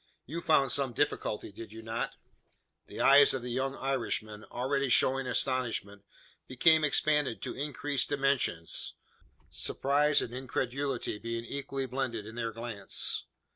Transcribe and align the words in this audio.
You 0.25 0.41
found 0.41 0.71
some 0.71 0.93
difficulty 0.93 1.51
did 1.51 1.71
you 1.71 1.83
not?" 1.83 2.15
The 2.87 2.99
eyes 2.99 3.35
of 3.35 3.43
the 3.43 3.51
young 3.51 3.75
Irishman, 3.75 4.45
already 4.45 4.89
showing 4.89 5.27
astonishment, 5.27 6.05
became 6.47 6.83
expanded 6.83 7.39
to 7.43 7.53
increased 7.55 8.09
dimensions 8.09 8.95
surprise 9.51 10.19
and 10.23 10.33
incredulity 10.33 11.19
being 11.19 11.45
equally 11.45 11.85
blended 11.85 12.25
in 12.25 12.33
their 12.33 12.51
glance. 12.51 13.25